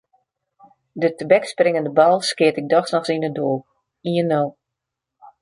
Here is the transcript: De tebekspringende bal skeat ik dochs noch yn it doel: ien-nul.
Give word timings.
De 1.01 1.09
tebekspringende 1.17 1.91
bal 1.99 2.17
skeat 2.29 2.57
ik 2.61 2.67
dochs 2.73 2.91
noch 2.93 3.11
yn 3.13 3.27
it 3.29 3.35
doel: 3.37 3.57
ien-nul. 4.11 4.49